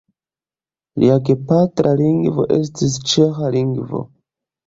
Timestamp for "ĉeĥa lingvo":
3.11-4.01